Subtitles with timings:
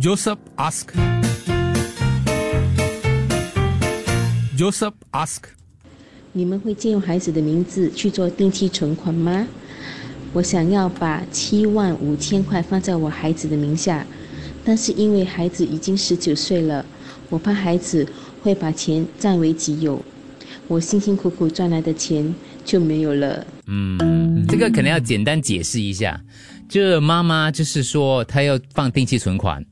[0.00, 0.92] Joseph ask.
[4.56, 5.42] Joseph ask.
[6.32, 9.48] 你们会借用孩子的名字去做定期存款吗？
[10.32, 14.06] 我想要把七万五千块放在我孩子的名下，
[14.64, 16.86] 但是因为孩子已经十九岁了，
[17.28, 18.06] 我怕孩子
[18.40, 20.00] 会把钱占为己有，
[20.68, 22.32] 我辛辛苦苦赚来的钱
[22.64, 23.44] 就没有了。
[23.66, 26.20] 嗯，这个可能要简单解释一下，
[26.68, 29.64] 就是妈妈就是说她要放定期存款，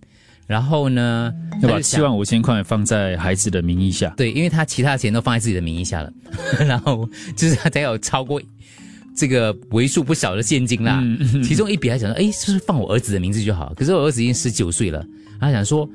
[0.46, 4.08] 然后呢，要把七万五千块放在孩子的名义下。
[4.16, 6.12] 对，因为他其他钱都放在自己的名义下了，
[6.66, 8.40] 然后就是他才有超过
[9.16, 11.02] 这个为数不少的现金啦。
[11.42, 13.72] 其中一笔还想说，哎，是不是放我儿子的名字就好？
[13.74, 15.04] 可是我儿子已经十九岁了，
[15.40, 15.88] 他想说，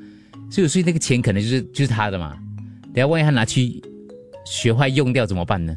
[0.50, 2.36] 十九岁那个钱可能就是就是他的嘛，
[2.94, 3.80] 等下万一他拿去
[4.44, 5.74] 学坏用掉怎么办呢？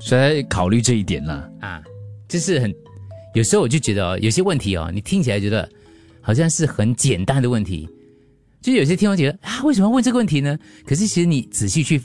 [0.00, 1.48] 所以他考虑这一点啦。
[1.60, 1.82] 啊，
[2.28, 2.74] 就是很
[3.34, 5.66] 有时候我就觉得哦，有些问题哦，你听起来觉得
[6.20, 7.88] 好像是很简单的问题，
[8.64, 10.58] 就有些听众觉得啊，为什么要问这个问题呢？
[10.86, 12.00] 可是其实你仔细去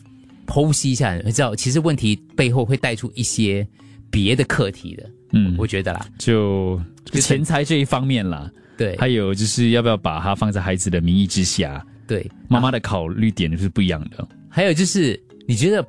[0.46, 3.66] 剖析一下，你会知道其实问题背后会带出一些
[4.12, 5.10] 别的课题的。
[5.32, 14.28] 嗯，我觉得啦，就就钱财这一方面啦，对还有就是要不要把它放在孩子的名义之下，对，妈妈的考虑点是不一样的。
[14.50, 15.88] 还有就是你觉得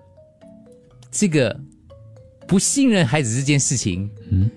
[1.11, 1.61] 这个
[2.47, 4.49] 不信任孩子这件事情，嗯，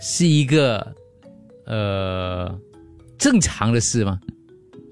[0.00, 0.96] 是一个
[1.66, 2.58] 呃
[3.18, 4.18] 正常的事吗？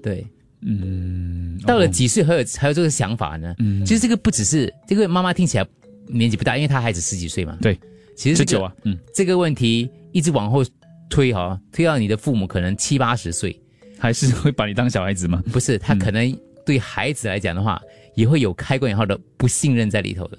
[0.03, 0.23] 对。
[0.61, 3.53] 嗯，到了哦几岁还有还有这个想法呢？
[3.59, 5.67] 嗯，其实这个不只是这个妈妈听起来
[6.07, 7.57] 年纪不大，因为她孩子十几岁嘛。
[7.61, 7.79] 对，
[8.15, 10.63] 其实这个十九啊，嗯，这个问题一直往后
[11.09, 13.59] 推哈，推到你的父母可能七八十岁，
[13.97, 15.43] 还是会把你当小孩子吗？
[15.51, 17.81] 不是他可能对孩子来讲的话，
[18.15, 20.37] 也会有开关以后的不信任在里头的。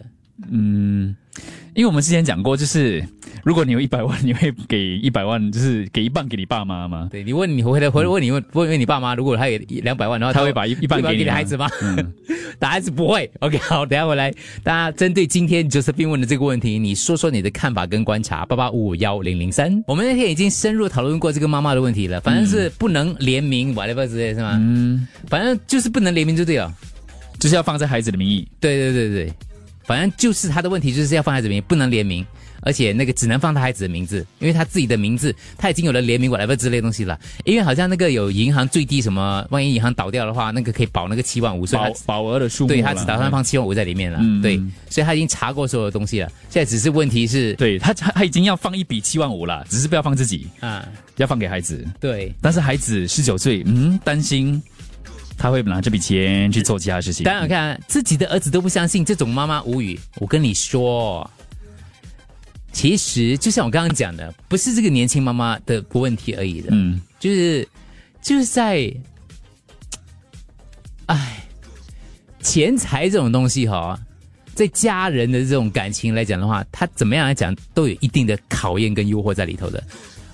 [0.51, 1.15] 嗯，
[1.75, 3.05] 因为我们之前讲过，就是
[3.45, 7.09] 如果你有一百万，你会给一百万，就是给一半给你爸妈吗？
[7.11, 11.69] 对你问你回来回来问你问问问你爸妈，如果他有两百万的话，他会把一一半给你吗给你孩子吗？
[11.83, 12.13] 嗯
[12.59, 13.31] 答案是不会。
[13.41, 14.31] OK，好，等下回来，
[14.63, 18.47] 大家针对今天 Josephine 问的这个问题，你说说你的看法跟观察。
[18.47, 24.59] 八八五五幺零零三，我们那天已经深入讨论过这个妈妈的问题了，反正是不能联名 whatever 之类是吗？
[24.61, 26.73] 嗯，反正就是不能联名就对了。
[27.39, 28.47] 就是要放在孩子的名义。
[28.61, 29.33] 对对对对，
[29.85, 32.25] 反正就是他的问题，就是要放孩子名，不能联名，
[32.63, 37.19] 而且那个只能放他孩子的名字，因为他自己的名字他已经有了联名 whatever 之类的东西了。
[37.45, 44.19] 因为好像那个有银行最低什么，万一银行倒掉的话，那个可以保那个七万五，所以保他保额的数目，对他只打算放七万五在里面了。
[44.23, 44.57] 嗯对，
[44.89, 50.87] 所以他已经查过所有的东西了，现在只是问题是，对他他他已经要放一笔七万五了，只是不要放自己，啊，
[51.17, 51.85] 要放给孩子。
[52.01, 52.33] 对。
[52.41, 54.63] 但是孩子十九岁，嗯，担心
[55.37, 57.25] 他会拿这笔钱去做其他事情。
[57.25, 59.99] 当然，看自己的儿子都不相信，这种妈妈无语。
[60.17, 61.29] 我跟你说，
[62.73, 67.69] 其实就像我刚刚讲的，不是这个年轻妈妈的问题而已的，嗯，就是
[68.23, 68.93] 就是在，
[71.07, 71.45] 哎，
[72.41, 73.99] 钱财这种东西哈，
[74.55, 79.83] 在家人的这种感情来讲的话，它怎么样来讲都有一定的考验跟诱惑在里头的。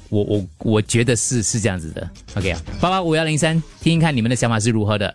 [0.08, 2.08] 我我我觉得是是这样子的。
[2.36, 5.14] OK 啊，八八五幺零三，听听看你们的想法是如何的。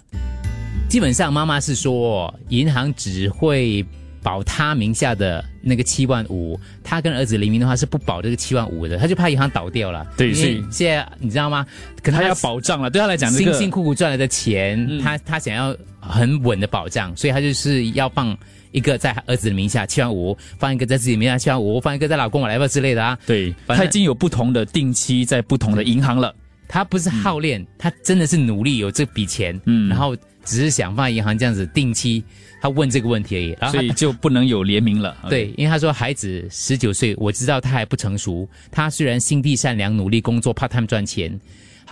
[0.87, 3.83] 基本上妈妈是说，银行只会
[4.23, 10.07] 保他名下的那个七万五，他跟儿子黎明的话是不保这个七万五的，他就怕银行倒掉了。
[10.17, 11.65] 对所以现在你知道吗？
[12.01, 18.35] 可能他要保障了，对他来讲，这辛个辛苦苦赚来的钱，嗯他他想要很稳的保障，所以他就是要放
[18.71, 23.17] 一个在儿子的名下七万五，放一个在自己名下七万五，放一个在老公我来吧之类的啊。
[23.25, 26.33] 对，他已经有不同的定期在不同的银行了。
[26.65, 32.23] 他不是好练，他真的是努力有这笔钱，嗯然后只是想放在银行这样子定期，
[32.61, 33.57] 他问这个问题而已。
[33.59, 35.17] 然后所以就不能有联名了。
[35.29, 38.47] 对，因为他说孩子十九岁，我知道他还不成熟。
[38.71, 41.39] 他虽然心地善良，努力工作，part time 赚钱。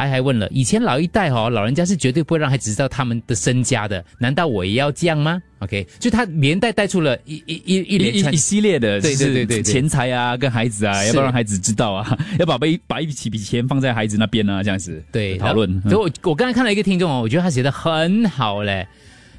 [0.06, 12.18] 他还问了，以前老一代哈、哦，老人家是绝对不会让孩子知道他们的身家的，难道我也要这样吗？OK，就他连带带出了一一一一一连一一系列的，对对就是对钱财啊，跟孩子啊，要不要让孩子知道啊？
[12.40, 14.64] 要把一把一笔笔钱放在孩子那边呢？
[14.64, 15.82] 这样子对讨论。
[15.84, 18.88] 所以我我刚才看到一个听众哦，我觉得他写的很好嘞。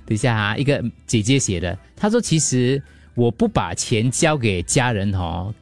[0.04, 2.82] 等一下啊，一个姐姐写的，她说其实
[3.14, 5.54] 我不把钱交给家人哦。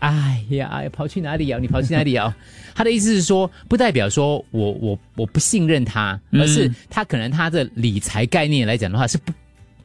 [0.00, 1.58] 哎呀，跑去哪里啊？
[1.60, 2.34] 你跑去哪里啊？
[2.74, 9.32] 他的意思是说，不代表说我我我不信任他，而是他可能他的理财概念来讲的话是不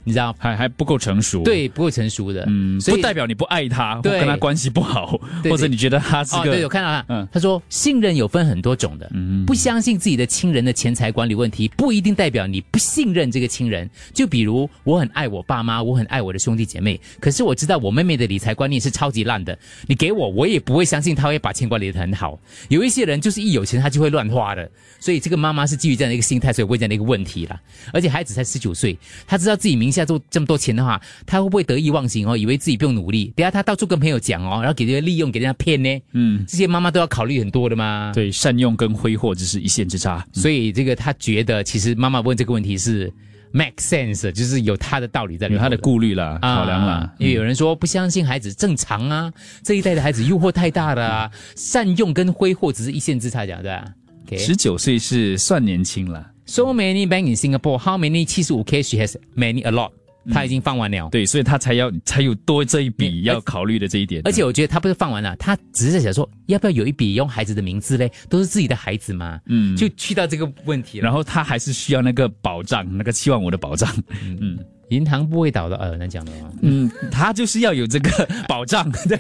[0.04, 4.20] 你知道，还还不够成熟。，对，不够成熟的，嗯，所以不代表你不爱他，或对。
[4.20, 7.28] 跟他关系不好，对或者你觉得他是哦，对，我个看到他，嗯。
[7.32, 9.46] 他说信任有分很多种的，嗯。
[9.46, 13.90] 不相信自己的亲人的钱财管理问题，不一定代表你不信任这个亲人。
[14.14, 19.58] 就比如我很爱我爸妈，我很爱我的兄弟姐妹，可是我知道我妹妹的理财观念是超级烂的，
[19.88, 22.40] 你给我，我也不会相信她会把钱管理的很好。
[22.70, 27.60] 有一些人就是一有钱他就会乱花的，所以这个妈妈是基于这样的一个心态，所以问这样的一个问题啦。
[27.92, 28.98] 而且孩子才十九岁，
[29.28, 32.36] 他知道自己名下做这么多钱的话，他会不会得意忘形哦？
[32.36, 36.02] 以为自己不用努力，等下他到处跟朋友讲哦，然后给人家利用，给人家骗呢？
[36.14, 40.26] 嗯，这些妈妈都要考虑很多的嘛。，对善用跟挥霍只是一线之差。
[40.34, 43.14] 所以这个他觉得，其实妈妈问这个问题是
[43.52, 47.14] make sense，就是有他的道理在里面有他的顾虑啦，考量啦啊。
[47.20, 49.32] 因为有人说不相信孩子正常啊，
[49.62, 53.86] 这一代的孩子诱惑太大了啊，善用跟挥霍只是一线之差，讲对吧
[54.26, 54.38] ？OK。
[54.38, 59.90] 十九岁是算年轻了，So many bank in Singapore, how many 七十五 K she has many a lot？
[60.32, 61.10] 他已经放完了。
[61.10, 64.22] 对，所以他才要才有多这一笔嗯要考虑的这一点。
[64.24, 68.12] 而且我觉得他不是放完了，他只是在想说，要不要有一笔用孩子的名字嘞？
[68.30, 71.06] 都是自己的孩子嘛，嗯就去到这个问题了。
[71.06, 73.92] 然后他还是需要那个保障，那个七万五的保障。
[74.22, 74.60] 嗯
[74.90, 76.52] 银行不会倒的，呃，难讲的吗。
[76.62, 78.92] 嗯，他就是要有这个保障。
[79.10, 79.18] 对，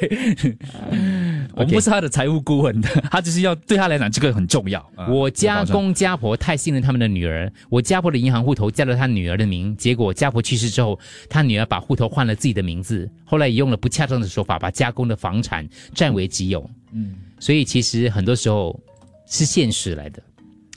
[1.55, 4.79] 我不是他的财务顾问， 他就是要对他来讲这个很重要。
[4.95, 16.69] 啊我家公家婆太信任他们的女儿，我家婆的银行户头加了他女儿的名，结果家婆去世之后，他女儿把户头换了自己的名字，后来也用了不恰当的手法把家公的房产占为己有。
[16.91, 18.79] 嗯，所以其实很多时候
[19.27, 20.21] 是现实来的。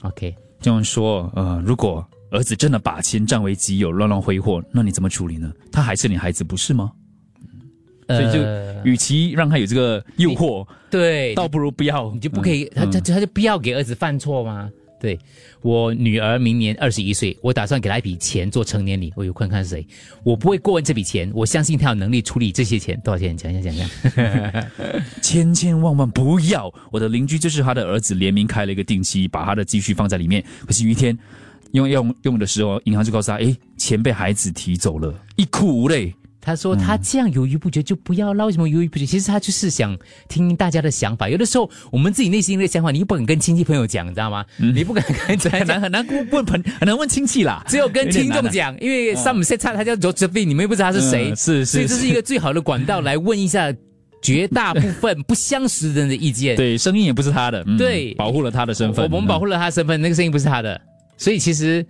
[0.01, 5.51] OK，这样说，呃，如果儿子真的把钱占为己有，乱乱挥霍，那你怎么处理呢？
[5.71, 6.91] 他还是你孩子，不是吗？
[8.07, 12.11] 所以就呃与其让他有这个诱惑，对，倒不如不要。
[12.13, 14.69] 你就不可以，他嗯他他就不要给儿子犯错吗？
[14.99, 15.19] 对
[15.61, 19.13] 我女儿明年二十一岁，我打算给她一笔钱做成年礼。
[19.15, 19.85] 我有看看是谁，
[20.23, 22.99] 我不会过问这笔钱，我相信她有能力处理这些钱。
[23.03, 23.37] 多少钱？
[23.37, 24.67] 讲一下，讲一下。
[25.21, 26.73] 千千万万不要！
[26.91, 30.43] 我的邻居就是他的儿子联名开了一个定期，把他的积蓄放在里面。
[30.65, 31.15] 可是有一天
[31.73, 36.11] 用用用的时候，银行就告诉他：“诶，钱被孩子提走了，一哭无泪。
[36.47, 39.05] 他说他这样犹豫不决就不要啦，为什么犹豫不决？
[39.05, 39.93] 其实他就是想
[40.29, 41.27] 听大家的想法。
[41.27, 44.45] 有的时候我们自己内心的想法，你又不敢跟亲戚朋友讲，你知道吗？
[44.55, 53.73] 你不敢跟大家 很难很难问朋很难问亲戚啦，只有跟听众讲，因为 some set 他叫 Josephine，你们又不知道他是谁，嗯是是是所以这是一个最好的管道来问一下
[54.21, 56.55] 绝大部分不相识人的意见。
[56.55, 59.03] 对，声音也不是他的，嗯对保护了他的身份。
[59.11, 60.79] 我们保护了他的身份，那个声音不是他的，
[61.17, 61.85] 所以其实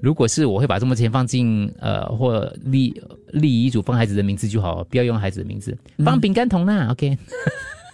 [0.00, 2.94] 如果是我会把这么多钱放进呃或立
[3.32, 7.16] 立遗嘱放孩子的名字就好，不要用孩子的名字，放饼干桶啦、OK。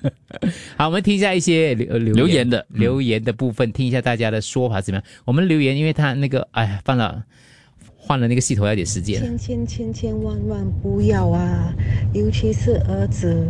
[0.76, 5.04] 好，我们听一下一些留留留言的嗯留言的部分，听一下大家的说法怎么样。
[5.24, 7.24] 我们留言，因为他那个哎呀放了
[7.96, 11.72] 换了那个系统要点时间，千千千千万万不要啊！
[12.12, 13.46] 尤其是儿子，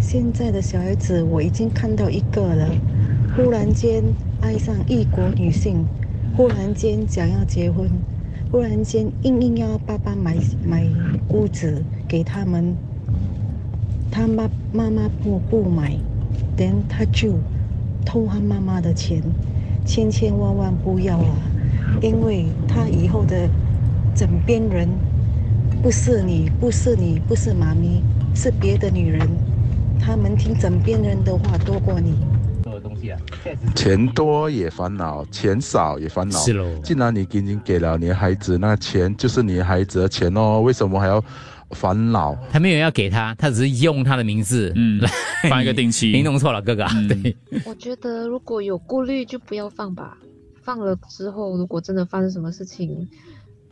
[0.00, 2.70] 现在的小孩子我已经看到一个了，
[3.34, 4.00] 忽然间
[4.40, 5.84] 爱上异国女性，
[6.36, 7.88] 忽然间想要结婚，
[8.52, 10.86] 忽然间硬硬要爸爸买买
[11.28, 12.76] 屋子给他们，
[14.10, 15.96] 他妈妈妈不不买
[16.54, 17.32] 等他就
[18.04, 19.22] 偷他妈妈的钱，
[19.86, 21.38] 千千万万不要啊！
[22.02, 23.48] 因为他以后的
[24.14, 24.86] 枕边人
[25.82, 28.02] 不是你，不是你，不是妈咪，
[28.34, 29.26] 是别的女人。
[29.98, 32.12] 他们听枕边人的话多过你。
[33.74, 36.38] 钱多也烦恼，钱少也烦恼。
[36.38, 41.22] 是喽既然你已经给了你的孩子，那钱就是你孩子的钱哦，为什么还要
[41.70, 42.36] 烦恼？
[42.50, 45.10] 他没有要给他，他只是用他的名字，嗯来
[45.50, 47.36] 放一个定期 您弄错了，哥哥，嗯对。
[47.64, 50.16] 我觉得如果有顾虑就不要放吧，
[50.62, 53.08] 放了之后如果真的发生什么事情，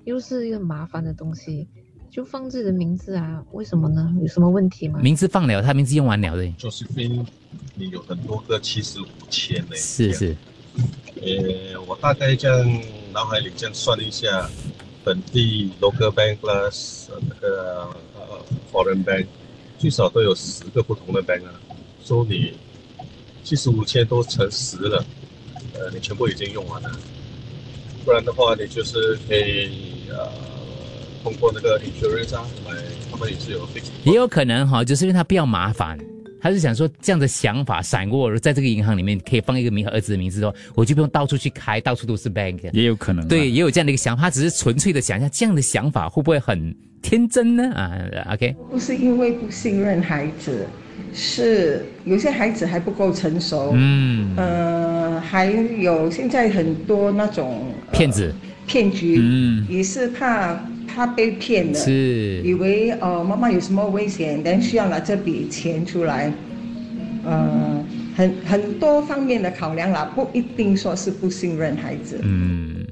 [0.04, 1.66] 又是一个麻烦的东西，
[2.14, 3.42] 就放自己的名字啊？
[3.50, 4.14] 为什么呢？
[4.22, 5.00] 有什么问题吗？
[5.00, 7.26] 名字放了，他名字用完了的，Josephine，
[7.74, 9.74] 你有很多个七十五千呢。
[9.74, 10.36] 是是，
[11.20, 12.80] 呃，我大概这样
[13.12, 14.48] 脑海里这样算一下，
[15.02, 16.70] 本地 local bank 啦，
[17.10, 19.26] 呃那个呃 foreign bank，
[19.76, 21.60] 最少都有十个不同的 bank 啊，
[22.04, 22.52] 说你
[23.42, 25.04] 七十五千都乘十了，
[25.72, 26.96] 呃，你全部已经用完了，
[28.04, 30.30] 不然的话你就是可以呃
[31.24, 32.76] 通过那个 insurance 啊来，
[33.10, 33.66] 他们也是有
[34.04, 35.98] 也有可能哈，就是因为他不要麻烦，
[36.38, 42.60] 他是想说这样的想法闪过，在这个银行里面可以放一个名和儿子的名字哦，我就不用到处去开，到处都是 bank。
[42.74, 43.28] 也有可能啊。
[43.28, 47.72] 对，也有这样的一个想法，他只是纯粹的想一下，这样的想法会不会很天真呢？
[47.72, 47.98] 啊
[48.34, 50.66] ，OK，不是因为不信任孩子，
[51.14, 58.34] 是有些孩子还不够成熟，嗯，呃，还有现在很多那种、呃骗子，
[58.66, 60.58] 骗局，嗯也是怕
[60.94, 66.32] 他被骗了，是以为呃妈妈有什么危险，但需要拿这笔钱出来，
[67.24, 67.84] 呃，
[68.14, 72.20] 很很多方面的考量啦，不一定说是不信任孩子。
[72.22, 72.86] 嗯，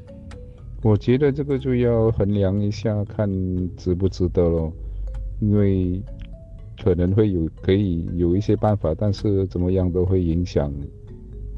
[0.82, 3.30] 我觉得这个就要衡量一下，看
[3.76, 4.73] 值不值得咯。
[5.40, 6.00] 因为
[6.82, 10.73] 可能会有可以有一些办法，但是怎么样都会影响，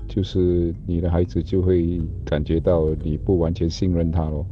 [0.06, 4.44] 就是你的孩子就会感觉到你不完全信任他咯。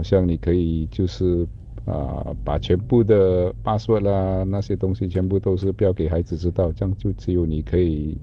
[0.00, 1.46] 好像你可以就是
[1.84, 8.18] 啊、把全部的 password 啦那些东西全部都是不要给孩子知道，这样就只有你可以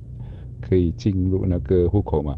[0.60, 2.36] 可以进入那个户口嘛。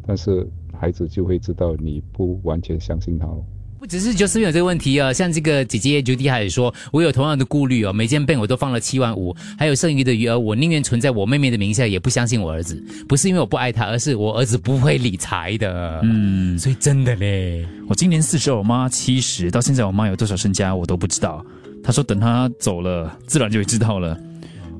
[0.00, 3.44] 但是孩子就会知道你不完全相信他了。
[3.78, 12.82] 不只是 Justin 有这个问题啊，像这个姐姐 Judy 还也说，我有同样的顾虑哦，每件被我都放了七万五，还有剩余的余额，我宁愿存在我妹妹的名下，也不相信我儿子。
[13.08, 16.00] 不是因为我不爱他，而是我儿子不会理财的。
[16.02, 21.44] 嗯，所以真的嘞，我今年四十，我妈七十，到现在我妈有多少身家我都不知道。
[21.84, 24.18] 她说等她走了，自然就会知道了。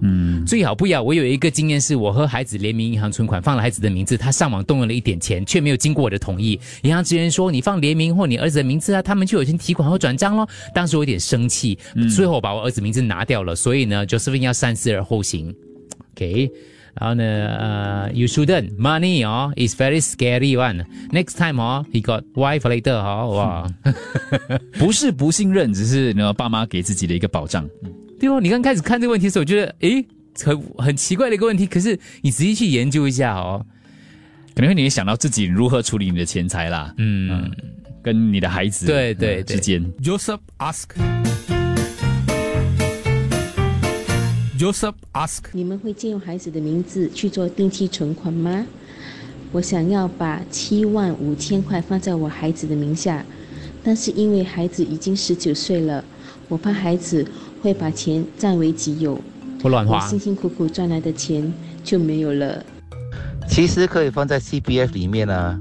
[0.00, 1.02] 嗯，最好不要。
[1.02, 6.58] 我有一个经验是，我和孩子联名银行存款，放了孩子的名字，他上网动用了一点钱，却没有经过我的同意。
[6.82, 10.48] 银行职员说你放联名或你儿子的名字啊，他们就有权提款或转账咯。
[10.74, 11.78] 当时我有点生气，
[12.14, 13.56] 最后我把我儿子名字拿掉了。
[13.56, 15.54] 所以呢，Josephine 要三思而后行。
[16.14, 16.50] OK。
[17.00, 20.84] 然后呢，呃、y o u shouldn't money 哦，is very scary one.
[21.12, 23.70] Next time 哦，he got wife later 哦，哇，
[24.80, 27.68] 不是不信任，只是呢爸妈给自己的一个保障。
[28.18, 30.04] 对哦，你刚开始看这个问题的时候，我觉得诶，
[30.44, 31.66] 很很奇怪的一个问题。
[31.66, 33.64] 可是你仔细去研究一下哦，
[34.54, 37.50] 可能会你会想到自己如何处理你的钱财啦，嗯，
[38.02, 39.84] 跟你的孩子对对之间。
[40.02, 40.88] Joseph ask.
[44.58, 45.44] Joseph ask.
[45.52, 48.66] 你们会借用孩子的名字去做定期存款吗？
[49.52, 53.24] 我想要把七万五千块放在我孩子的名下，
[53.84, 56.04] 但是因为孩子已经十九岁了，
[56.48, 57.24] 我怕孩子
[57.60, 59.20] 会把钱占为己有，
[59.60, 62.64] 不乱花辛辛苦苦赚来的钱就没有了。
[63.48, 65.58] 其实可以放在 C B F 里面啊。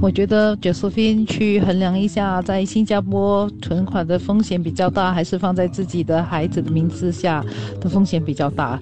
[0.00, 7.44] 我觉得 Josephine 去衡量一下，在新加坡存款的风险比较大，还是放在自己的孩子的名字下
[7.80, 8.80] 的风险比较大。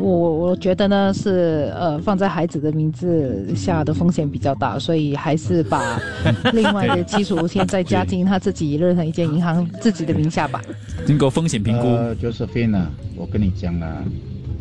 [0.00, 6.00] 我我觉得呢是呃放在孩子的名字下的风险比较大，所以还是把
[6.52, 10.60] 另外的七十五天再加进他自己任何一间银行自己的名下吧。
[11.06, 14.02] 经过风险评估，呃，Josephine 啊，我跟你讲啊，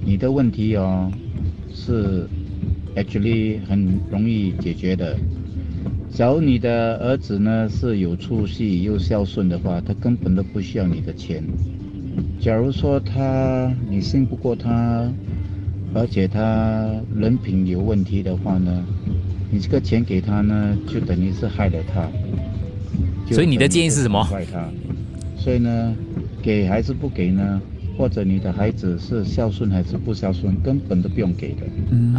[0.03, 1.12] 你的问题哦
[1.74, 2.27] 是
[2.96, 5.15] actually 很容易解决的。
[6.12, 11.43] 假如你的儿子呢是有出息又孝顺的话，他根本都不需要你的钱。
[12.39, 15.11] 假如说他你信不过他，
[15.93, 18.85] 而且他人品有问题的话呢，
[19.51, 22.07] 你这个钱给他呢，就等于是害了他。
[23.31, 24.69] 所以你的建议是什么害他。
[25.38, 25.95] 所以呢，
[26.41, 27.61] 给还是不给呢？
[27.97, 31.63] 或者你的孩子是孝顺还是不孝顺，根本都不用给的。
[31.91, 32.15] 嗯，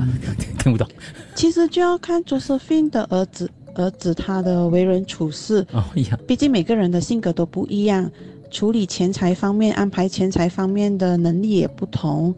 [0.58, 0.86] 听不懂。
[1.34, 5.66] 其实就要看 Josephine 的儿子，儿子他的为人处事。
[5.72, 8.10] 哦呀，毕竟每个人的性格都不一样，
[8.50, 12.34] 处理钱财方面、安排钱财方面的能力也不同。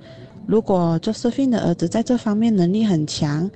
[0.47, 3.51] 如果 Josephine 的儿子在这方面能力很强，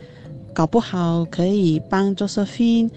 [0.54, 2.88] 搞不好可以帮 Josephine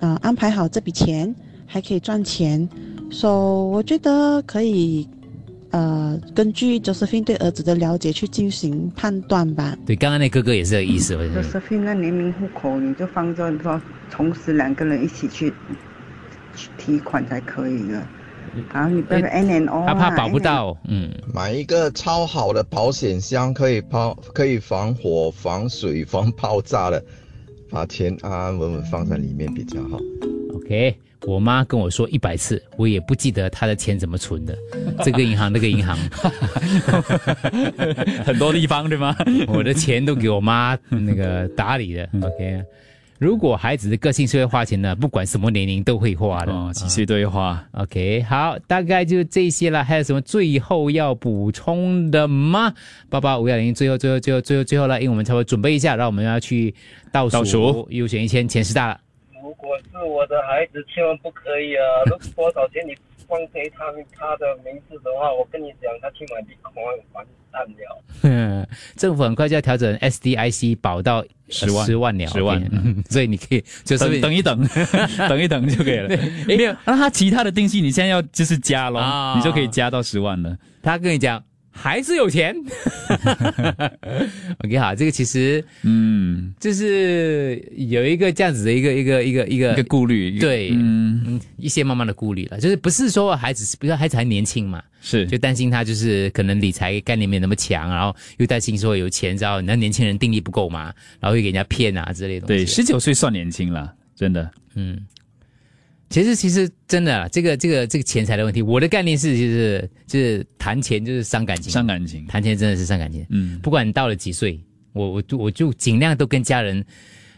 [0.00, 1.34] 啊、安排好这笔钱，
[1.66, 2.68] 还可以赚钱。
[3.10, 5.06] 所、以我觉得可以
[5.70, 9.76] 呃根据 Josephine 对儿子的了解去进行判断吧。
[9.84, 11.14] 对，刚刚那哥哥也是这个意思。
[11.14, 13.80] Josephine 那联名户口，你就放着说，
[14.10, 15.52] 同时两个人一起去
[16.56, 18.02] 去提款才可以的。
[18.72, 27.02] 然后你不要 N N O 他怕保不到，嗯，买一个超好的保险箱，可以抛，可以防火、防水、防爆炸的，
[27.70, 29.98] 把钱安安稳稳放在里面比较好。
[30.54, 30.96] OK，
[31.26, 34.56] 我妈跟我说一百次，我也不记得她的钱怎么存的，
[35.02, 35.96] 这个银行 那个银行，
[38.24, 39.16] 很多地方对吗？
[39.48, 42.08] 我的钱都给我妈那个打理的。
[42.22, 42.62] OK，
[43.24, 47.66] 如果孩子的个性是会花钱的，不管什么年龄都会花的，哦，几岁都会花。
[47.72, 49.82] OK，好，大概就这些了。
[49.82, 52.74] 还有什么最后要补充的吗？
[53.08, 56.74] 八八五幺零，最后最后最后最后最后了，因为我们差不多准备一下，然后我们要去
[57.10, 59.00] 倒数，倒数优选一千，前十大了。
[59.42, 61.82] 如果是我的孩子，千万不可以啊！
[62.36, 62.94] 多少钱你
[63.28, 63.84] 放给他
[64.18, 68.66] 他的名字的话，我跟你讲，他去买 Bitcoin 完蛋了。
[68.96, 74.66] 政府很快就要调整 SDIC 保到10万十万了，10万嗯 所以你可以就是等等一等，
[75.28, 76.08] 等一等就可以了。
[76.46, 80.56] 没有，那他其他的定性你现在要就是加咯，啊你就可以加到十万了。
[80.82, 81.42] 他跟你讲
[81.74, 82.56] 还是有钱。
[84.64, 95.26] OK，好，这个其实嗯，就是有一个这样子的一个一个一个一个一个顾虑，对，嗯，嗯，一些妈妈的顾虑了，就是不是说孩子，比如说孩子还年轻嘛，是。
[95.26, 102.64] 就担心他就是可能理财概念没有那么强，然后又担心说有钱，然后那年轻人定力不够嘛，然后会给人家骗啊之类的东西。
[102.64, 104.98] 对，十九岁算年轻了，真的，嗯，
[106.10, 113.26] 其实其实真的啊，这个这个这个钱财的问题，我的概念是就是就是谈钱就是伤感情，伤感情，谈钱真的是伤感情。
[113.30, 114.60] 嗯，不管你到了几岁，
[114.92, 116.84] 我我就我就尽量都跟家人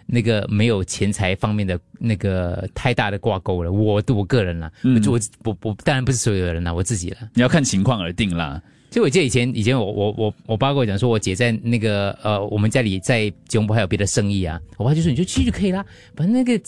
[0.05, 3.73] 那个没有钱财方面的那个太大的挂钩了。
[3.73, 7.19] 我我个人啦，嗯我就我我我当然不是所有的人啦，我自己了。
[7.35, 8.63] 你要看情况而定啦。
[8.97, 15.85] 就我记得以前以前我我我我爸跟我讲说，我姐在那个呃我们家里在吉隆坡还有别的生意啊，我爸就说你就去就可以啦，
[16.15, 16.59] 把那个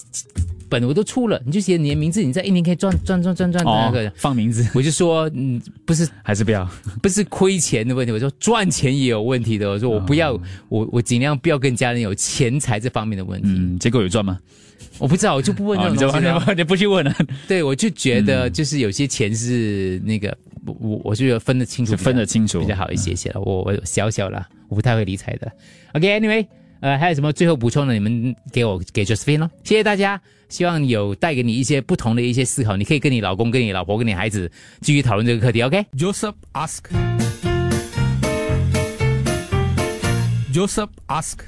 [0.69, 6.69] 本我都出了，你就写你的名字，你在一年可以赚赚赚赚赚那个、哦放名字，我就说嗯不是还是不要，
[7.01, 13.49] 不是亏钱的问题，我说赚钱也有问题的，我说我不要、我我尽量不要跟家人有钱财这方面的问题。
[13.49, 14.39] 嗯，结果有赚吗？
[14.99, 16.45] 我不知道，我就不问这哦你就种东西了。
[16.55, 17.17] 你不去问了，
[17.49, 23.41] 对，我就觉得就是有些钱是那个，我我我就觉得分得清楚，分得清楚比较好一些些了。
[23.41, 25.51] 我我小小了，我不太会理财的。
[25.95, 26.47] OK，Anyway，、
[26.81, 27.95] 呃，还有什么最后补充的？
[27.95, 30.21] 你们给我给 Josephine 咯，谢谢大家。
[30.49, 34.51] 希望有带给你一些不同的一些思考，你可以跟你老公、跟你老婆、跟你孩子
[34.81, 35.63] 继续讨论这个课题。
[35.63, 35.85] OK。
[35.97, 36.85] Joseph ask.
[40.53, 41.39] Joseph ask.